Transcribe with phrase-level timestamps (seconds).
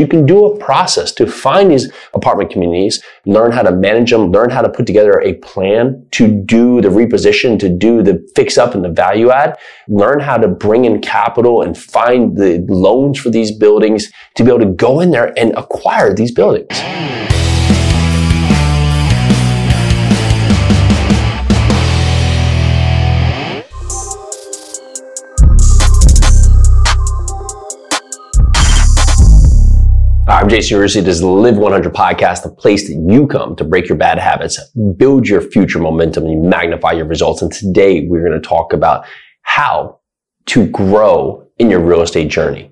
[0.00, 4.32] You can do a process to find these apartment communities, learn how to manage them,
[4.32, 8.56] learn how to put together a plan to do the reposition, to do the fix
[8.56, 9.58] up and the value add,
[9.88, 14.48] learn how to bring in capital and find the loans for these buildings to be
[14.48, 16.80] able to go in there and acquire these buildings.
[30.50, 31.04] Jason Yarusi.
[31.04, 34.18] This is the Live 100 podcast, the place that you come to break your bad
[34.18, 34.58] habits,
[34.96, 37.40] build your future momentum, and magnify your results.
[37.40, 39.06] And today we're going to talk about
[39.42, 40.00] how
[40.46, 42.68] to grow in your real estate journey.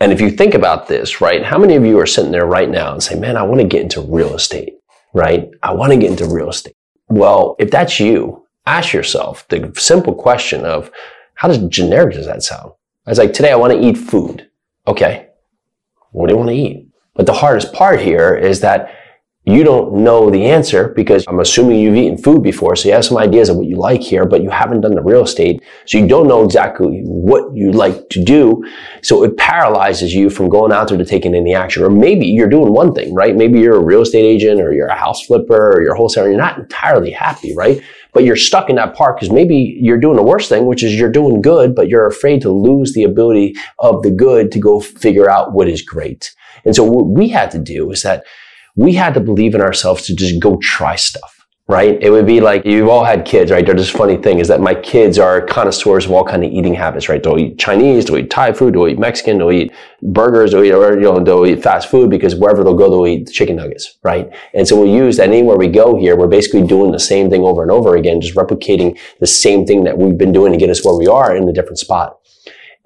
[0.00, 2.70] And if you think about this, right, how many of you are sitting there right
[2.70, 4.78] now and say, man, I want to get into real estate,
[5.12, 5.50] right?
[5.62, 6.76] I want to get into real estate.
[7.10, 10.90] Well, if that's you, ask yourself the simple question of
[11.34, 12.72] how does generic does that sound?
[13.04, 14.48] I was like, today I want to eat food.
[14.86, 15.28] Okay.
[16.12, 16.87] What do you want to eat?
[17.18, 18.94] But the hardest part here is that
[19.44, 23.04] you don't know the answer because I'm assuming you've eaten food before, so you have
[23.04, 25.98] some ideas of what you like here, but you haven't done the real estate, so
[25.98, 28.64] you don't know exactly what you like to do.
[29.02, 31.82] So it paralyzes you from going out there to taking any action.
[31.82, 33.34] Or maybe you're doing one thing, right?
[33.34, 36.26] Maybe you're a real estate agent or you're a house flipper or you're a wholesaler
[36.26, 37.82] and you're not entirely happy, right?
[38.12, 40.94] But you're stuck in that part because maybe you're doing the worst thing, which is
[40.94, 44.78] you're doing good, but you're afraid to lose the ability of the good to go
[44.78, 46.34] figure out what is great.
[46.68, 48.24] And so what we had to do is that
[48.76, 51.38] we had to believe in ourselves to just go try stuff
[51.68, 52.02] right?
[52.02, 53.64] It would be like you've all had kids, right?
[53.64, 56.72] There's this funny thing is that my kids are connoisseurs of all kind of eating
[56.72, 57.22] habits, right?
[57.22, 60.68] They'll eat Chinese, they'll eat Thai food, they'll eat Mexican, they'll eat burgers, they'll eat,
[60.68, 64.34] you know, they'll eat fast food because wherever they'll go, they'll eat chicken nuggets, right?
[64.54, 67.42] And so we'll use that anywhere we go here, we're basically doing the same thing
[67.42, 70.70] over and over again, just replicating the same thing that we've been doing to get
[70.70, 72.17] us where we are in a different spot.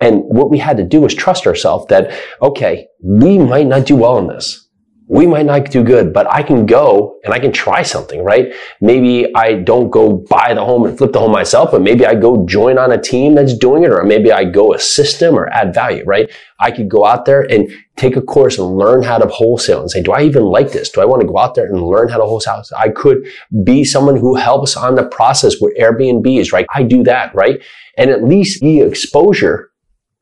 [0.03, 3.97] And what we had to do was trust ourselves that, okay, we might not do
[3.97, 4.69] well in this
[5.13, 8.55] we might not do good, but I can go and I can try something, right?
[8.81, 12.15] Maybe I don't go buy the home and flip the home myself, but maybe I
[12.15, 15.53] go join on a team that's doing it, or maybe I go assist them or
[15.53, 16.31] add value, right?
[16.61, 19.91] I could go out there and take a course and learn how to wholesale and
[19.91, 20.89] say, do I even like this?
[20.89, 22.63] Do I want to go out there and learn how to wholesale?
[22.79, 23.27] I could
[23.65, 26.65] be someone who helps on the process with Airbnb is, right?
[26.75, 27.63] I do that, right?
[27.99, 29.72] And at least the exposure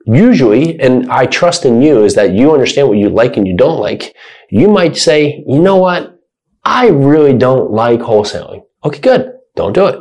[0.06, 3.56] usually, and I trust in you, is that you understand what you like and you
[3.56, 4.14] don't like.
[4.50, 6.18] You might say, you know what?
[6.64, 8.64] I really don't like wholesaling.
[8.84, 9.32] Okay, good.
[9.56, 10.00] Don't do it.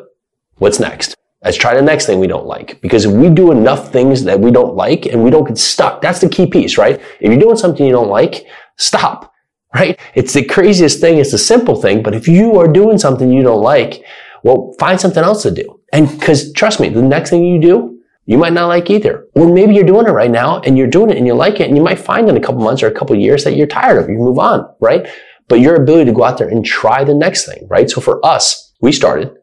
[0.58, 1.16] What's next?
[1.44, 2.82] Let's try the next thing we don't like.
[2.82, 6.02] Because if we do enough things that we don't like and we don't get stuck,
[6.02, 7.00] that's the key piece, right?
[7.22, 8.46] If you're doing something you don't like,
[8.78, 9.34] stop,
[9.74, 10.00] right?
[10.16, 11.18] It's the craziest thing.
[11.18, 12.04] It's the simple thing.
[12.04, 14.04] But if you are doing something you don't like,
[14.44, 15.80] well, find something else to do.
[15.94, 17.99] And cause trust me, the next thing you do,
[18.29, 19.28] you might not like either.
[19.34, 21.67] Or maybe you're doing it right now and you're doing it and you like it
[21.67, 23.97] and you might find in a couple months or a couple years that you're tired
[23.97, 24.07] of.
[24.07, 25.07] You move on, right?
[25.47, 27.90] But your ability to go out there and try the next thing, right?
[27.90, 29.35] So for us, we started,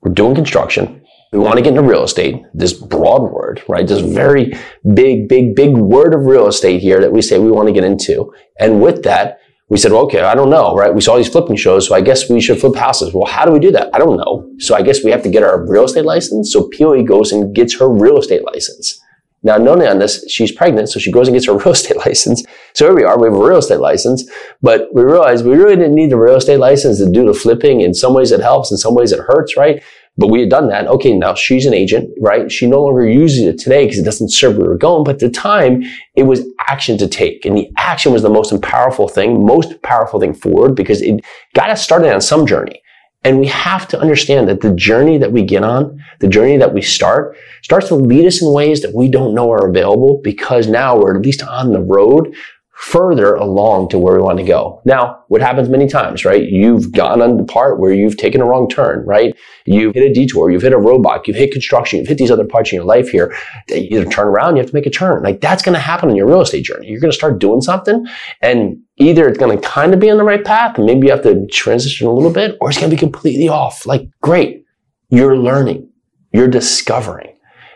[0.00, 1.06] we're doing construction.
[1.32, 3.86] We want to get into real estate, this broad word, right?
[3.86, 4.52] This very
[4.94, 7.84] big, big, big word of real estate here that we say we want to get
[7.84, 8.34] into.
[8.58, 9.38] And with that,
[9.68, 10.94] we said, well, okay, I don't know, right?
[10.94, 13.14] We saw these flipping shows, so I guess we should flip houses.
[13.14, 13.94] Well, how do we do that?
[13.94, 14.50] I don't know.
[14.58, 16.52] So I guess we have to get our real estate license.
[16.52, 19.00] So POE goes and gets her real estate license.
[19.42, 22.42] Now, Nona on this, she's pregnant, so she goes and gets her real estate license.
[22.74, 24.28] So here we are, we have a real estate license,
[24.62, 27.80] but we realized we really didn't need a real estate license to do the flipping.
[27.80, 29.82] In some ways it helps, in some ways it hurts, right?
[30.16, 30.86] But we had done that.
[30.86, 32.50] Okay, now she's an agent, right?
[32.50, 35.02] She no longer uses it today because it doesn't serve where we're going.
[35.02, 35.82] But at the time,
[36.14, 37.44] it was action to take.
[37.44, 41.70] And the action was the most powerful thing, most powerful thing forward because it got
[41.70, 42.80] us started on some journey.
[43.24, 46.74] And we have to understand that the journey that we get on, the journey that
[46.74, 50.68] we start, starts to lead us in ways that we don't know are available because
[50.68, 52.34] now we're at least on the road
[52.74, 54.82] further along to where we want to go.
[54.84, 56.42] Now, what happens many times, right?
[56.42, 59.34] You've gone on the part where you've taken a wrong turn, right?
[59.64, 62.44] You've hit a detour, you've hit a roadblock, you've hit construction, you've hit these other
[62.44, 63.34] parts in your life here.
[63.68, 65.22] You either turn around, you have to make a turn.
[65.22, 66.88] Like that's going to happen in your real estate journey.
[66.88, 68.06] You're going to start doing something
[68.42, 71.12] and either it's going to kind of be on the right path and maybe you
[71.12, 73.86] have to transition a little bit or it's going to be completely off.
[73.86, 74.64] Like great.
[75.10, 75.90] You're learning.
[76.32, 77.33] You're discovering.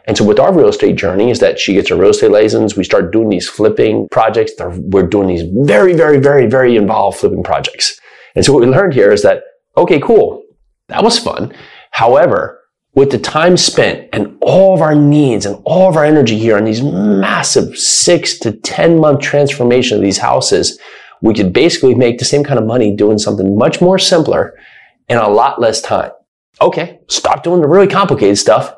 [0.08, 2.74] And so with our real estate journey is that she gets her real estate license.
[2.74, 4.52] We start doing these flipping projects.
[4.58, 8.00] We're doing these very, very, very, very involved flipping projects.
[8.34, 9.42] And so what we learned here is that,
[9.76, 10.42] okay, cool.
[10.88, 11.52] That was fun.
[11.90, 12.58] However,
[12.94, 16.56] with the time spent and all of our needs and all of our energy here
[16.56, 20.80] on these massive six to 10 month transformation of these houses,
[21.20, 24.58] we could basically make the same kind of money doing something much more simpler
[25.10, 26.12] in a lot less time.
[26.62, 28.74] Okay, stop doing the really complicated stuff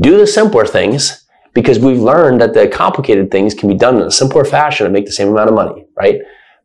[0.00, 1.24] do the simpler things
[1.54, 4.92] because we've learned that the complicated things can be done in a simpler fashion and
[4.92, 6.20] make the same amount of money, right?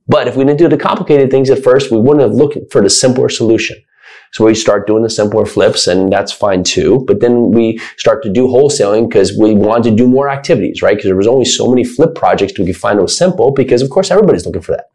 [0.08, 2.82] But if we didn't do the complicated things at first, we wouldn't have looked for
[2.82, 3.78] the simpler solution.
[4.34, 7.04] So we start doing the simpler flips and that's fine too.
[7.08, 10.96] But then we start to do wholesaling because we wanted to do more activities, right?
[10.96, 13.82] Because there was only so many flip projects we could find that was simple because
[13.82, 14.86] of course everybody's looking for that.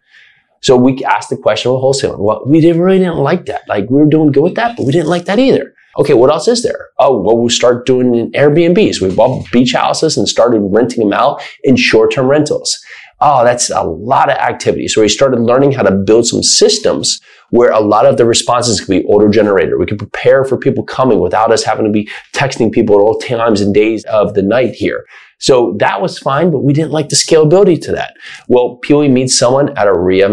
[0.61, 2.19] So we asked the question of wholesaling.
[2.19, 3.63] Well, we didn't, really didn't like that.
[3.69, 5.73] Like we were doing good with that, but we didn't like that either.
[5.99, 6.91] Okay, what else is there?
[6.99, 9.01] Oh, well, we start doing Airbnbs.
[9.01, 12.79] We bought beach houses and started renting them out in short-term rentals.
[13.21, 14.87] Oh, that's a lot of activity.
[14.87, 18.81] So we started learning how to build some systems where a lot of the responses
[18.81, 19.77] could be auto-generated.
[19.77, 23.19] We could prepare for people coming without us having to be texting people at all
[23.19, 25.05] times and days of the night here.
[25.41, 28.15] So that was fine, but we didn't like the scalability to that.
[28.47, 30.29] Well, POE meets someone at a REIA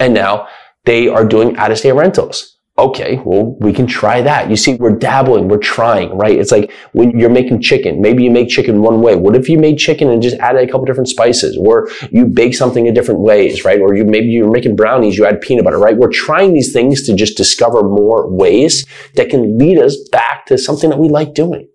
[0.00, 0.48] and now
[0.86, 4.50] they are doing out-of-state rentals okay, well, we can try that.
[4.50, 6.36] You see, we're dabbling, we're trying, right?
[6.36, 9.14] It's like when you're making chicken, maybe you make chicken one way.
[9.14, 11.56] What if you made chicken and just added a couple different spices?
[11.56, 13.80] Or you bake something in different ways, right?
[13.80, 15.96] Or you maybe you're making brownies, you add peanut butter, right?
[15.96, 18.84] We're trying these things to just discover more ways
[19.14, 21.68] that can lead us back to something that we like doing.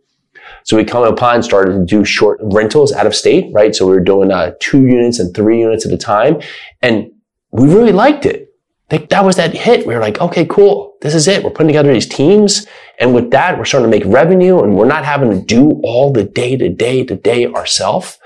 [0.64, 3.74] So we come upon started to do short rentals out of state, right?
[3.74, 6.42] So we were doing uh, two units and three units at a time,
[6.82, 7.10] and
[7.52, 8.50] we really liked it
[8.90, 9.86] that was that hit.
[9.86, 10.89] We were like, okay, cool.
[11.02, 11.44] This is it.
[11.44, 12.68] We're putting together these teams.
[13.00, 16.12] And with that, we're starting to make revenue and we're not having to do all
[16.12, 18.18] the day to day to day ourselves.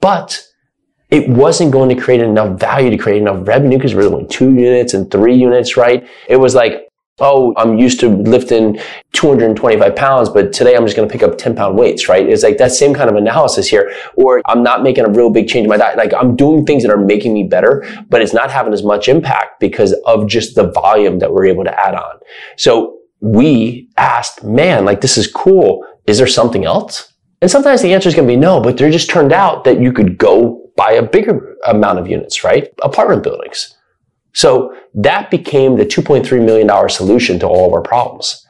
[0.00, 0.42] But
[1.10, 4.54] it wasn't going to create enough value to create enough revenue because we're doing two
[4.54, 6.08] units and three units, right?
[6.28, 6.88] It was like,
[7.22, 8.78] oh, I'm used to lifting
[9.12, 12.28] 225 pounds, but today I'm just going to pick up 10 pound weights, right?
[12.28, 15.48] It's like that same kind of analysis here, or I'm not making a real big
[15.48, 15.96] change in my diet.
[15.96, 19.08] Like I'm doing things that are making me better, but it's not having as much
[19.08, 22.18] impact because of just the volume that we're able to add on.
[22.56, 25.86] So we asked, man, like this is cool.
[26.08, 27.12] Is there something else?
[27.40, 29.80] And sometimes the answer is going to be no, but there just turned out that
[29.80, 32.68] you could go buy a bigger amount of units, right?
[32.82, 33.76] Apartment buildings.
[34.34, 38.46] So that became the $2.3 million solution to all of our problems.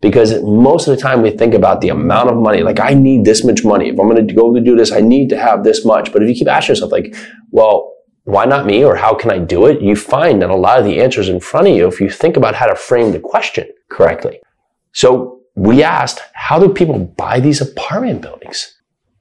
[0.00, 3.24] Because most of the time we think about the amount of money, like I need
[3.24, 3.88] this much money.
[3.88, 6.12] If I'm going to go to do this, I need to have this much.
[6.12, 7.14] But if you keep asking yourself like,
[7.52, 7.92] well,
[8.24, 8.84] why not me?
[8.84, 9.80] Or how can I do it?
[9.80, 12.36] You find that a lot of the answers in front of you if you think
[12.36, 14.40] about how to frame the question correctly.
[14.92, 18.76] So we asked, how do people buy these apartment buildings?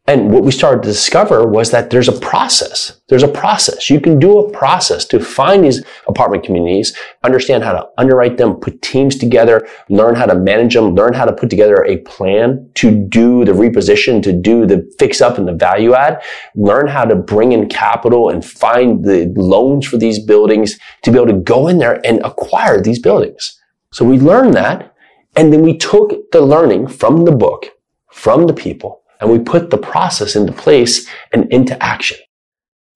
[0.08, 3.00] And what we started to discover was that there's a process.
[3.08, 3.88] There's a process.
[3.88, 8.56] You can do a process to find these apartment communities, understand how to underwrite them,
[8.56, 12.68] put teams together, learn how to manage them, learn how to put together a plan
[12.76, 16.20] to do the reposition, to do the fix up and the value add,
[16.56, 21.18] learn how to bring in capital and find the loans for these buildings to be
[21.18, 23.60] able to go in there and acquire these buildings.
[23.94, 24.96] So we learned that.
[25.36, 27.68] And then we took the learning from the book,
[28.12, 32.18] from the people, and we put the process into place and into action.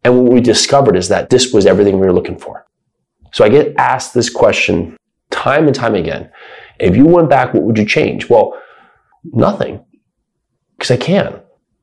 [0.04, 2.66] And what we discovered is that this was everything we were looking for.
[3.32, 4.98] So I get asked this question
[5.30, 6.32] time and time again.
[6.80, 8.30] If you went back, what would you change?
[8.30, 8.60] Well,
[9.24, 9.84] nothing,
[10.78, 11.42] because I can.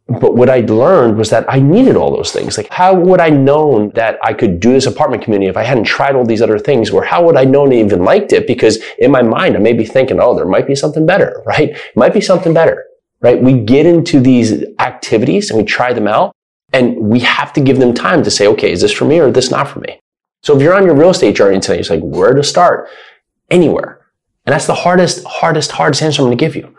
[0.08, 2.56] But what I learned was that I needed all those things.
[2.56, 5.84] Like, how would I known that I could do this apartment community if I hadn't
[5.84, 6.90] tried all these other things?
[6.90, 8.46] Or how would I known I even liked it?
[8.46, 11.76] Because in my mind, I may be thinking, oh, there might be something better, right?
[11.96, 12.84] Might be something better
[13.22, 13.40] right?
[13.40, 16.32] We get into these activities and we try them out
[16.72, 19.28] and we have to give them time to say, okay, is this for me or
[19.28, 20.00] is this not for me?
[20.42, 22.88] So if you're on your real estate journey today, it's like, where to start?
[23.50, 24.00] Anywhere.
[24.44, 26.74] And that's the hardest, hardest, hardest answer I'm going to give you.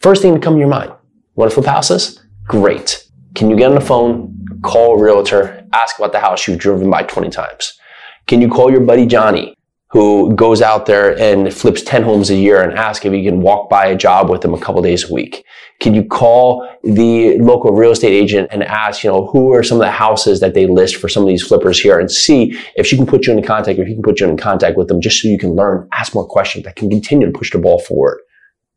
[0.00, 0.92] First thing to come to your mind.
[1.36, 2.24] Want to flip houses?
[2.44, 3.06] Great.
[3.34, 6.90] Can you get on the phone, call a realtor, ask about the house you've driven
[6.90, 7.78] by 20 times?
[8.26, 9.54] Can you call your buddy Johnny
[9.90, 13.40] who goes out there and flips 10 homes a year and ask if you can
[13.40, 15.44] walk by a job with them a couple days a week?
[15.80, 19.78] Can you call the local real estate agent and ask, you know, who are some
[19.78, 22.86] of the houses that they list for some of these flippers here and see if
[22.86, 24.88] she can put you in contact, or if he can put you in contact with
[24.88, 27.58] them just so you can learn, ask more questions that can continue to push the
[27.58, 28.18] ball forward,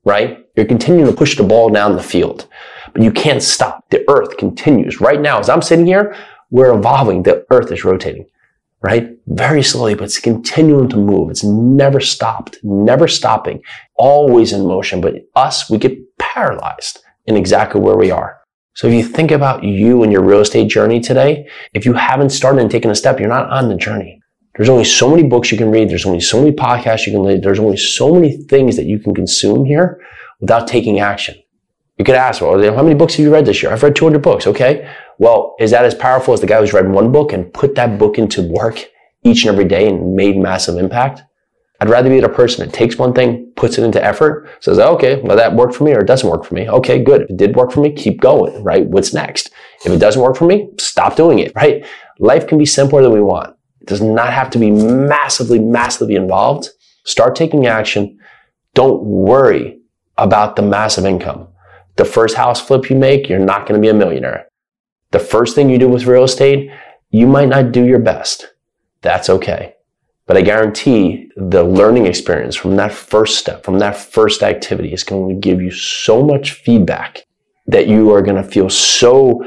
[0.06, 0.46] right?
[0.56, 2.48] You're continuing to push the ball down the field,
[2.94, 3.84] but you can't stop.
[3.90, 5.02] The earth continues.
[5.02, 6.16] Right now, as I'm sitting here,
[6.52, 7.24] we're evolving.
[7.24, 8.28] The earth is rotating
[8.82, 9.10] right?
[9.28, 11.30] Very slowly, but it's continuing to move.
[11.30, 13.62] It's never stopped, never stopping,
[13.96, 15.02] always in motion.
[15.02, 18.40] But us, we get paralyzed in exactly where we are.
[18.74, 22.30] So if you think about you and your real estate journey today, if you haven't
[22.30, 24.22] started and taken a step, you're not on the journey.
[24.56, 25.90] There's only so many books you can read.
[25.90, 27.44] There's only so many podcasts you can read.
[27.44, 30.02] There's only so many things that you can consume here
[30.40, 31.36] without taking action.
[31.98, 33.72] You could ask, well, how many books have you read this year?
[33.72, 34.48] I've read 200 books.
[34.48, 34.90] Okay.
[35.22, 38.00] Well, is that as powerful as the guy who's read one book and put that
[38.00, 38.84] book into work
[39.24, 41.22] each and every day and made massive impact?
[41.80, 45.22] I'd rather be the person that takes one thing, puts it into effort, says, okay,
[45.22, 46.68] well, that worked for me or it doesn't work for me.
[46.68, 47.22] Okay, good.
[47.22, 48.88] If it did work for me, keep going, right?
[48.88, 49.52] What's next?
[49.86, 51.86] If it doesn't work for me, stop doing it, right?
[52.18, 53.56] Life can be simpler than we want.
[53.80, 56.70] It does not have to be massively, massively involved.
[57.06, 58.18] Start taking action.
[58.74, 59.82] Don't worry
[60.18, 61.48] about the massive income.
[61.98, 64.48] The first house flip you make, you're not going to be a millionaire.
[65.12, 66.72] The first thing you do with real estate,
[67.10, 68.54] you might not do your best.
[69.02, 69.76] That's okay.
[70.26, 75.04] But I guarantee the learning experience from that first step, from that first activity is
[75.04, 77.26] going to give you so much feedback
[77.68, 79.46] that you are going to feel so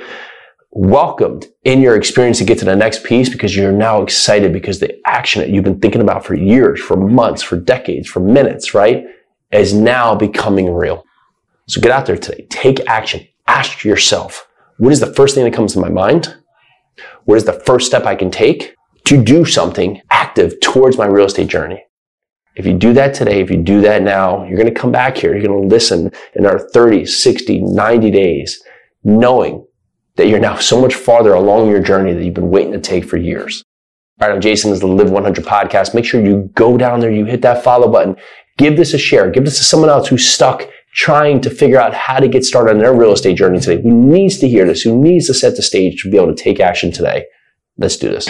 [0.70, 4.80] welcomed in your experience to get to the next piece because you're now excited because
[4.80, 8.74] the action that you've been thinking about for years, for months, for decades, for minutes,
[8.74, 9.06] right,
[9.52, 11.04] is now becoming real.
[11.68, 12.46] So get out there today.
[12.50, 13.26] Take action.
[13.46, 14.43] Ask yourself,
[14.78, 16.36] what is the first thing that comes to my mind?
[17.24, 21.26] What is the first step I can take to do something active towards my real
[21.26, 21.82] estate journey?
[22.56, 25.16] If you do that today, if you do that now, you're going to come back
[25.16, 25.32] here.
[25.32, 28.62] You're going to listen in our 30, 60, 90 days,
[29.02, 29.66] knowing
[30.16, 33.04] that you're now so much farther along your journey that you've been waiting to take
[33.04, 33.64] for years.
[34.20, 34.70] All right, I'm Jason.
[34.70, 35.94] This is the Live 100 podcast.
[35.94, 38.16] Make sure you go down there, you hit that follow button,
[38.56, 41.92] give this a share, give this to someone else who's stuck trying to figure out
[41.92, 44.82] how to get started on their real estate journey today, who needs to hear this,
[44.82, 47.26] who needs to set the stage to be able to take action today.
[47.76, 48.28] Let's do this.